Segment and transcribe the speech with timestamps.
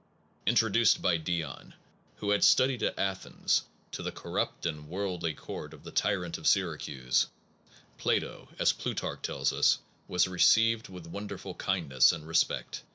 [0.47, 1.75] Introduced by Dion,
[2.15, 6.47] who had studied at Athens, to the corrupt and worldly court of the tyrant of
[6.47, 7.27] Syracuse,
[7.99, 9.77] Plato, as Plutarch tells us,
[10.07, 12.81] was received with won derful kindness and respect.